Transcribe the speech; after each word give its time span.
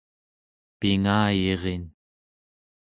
pingayirin 0.79 1.83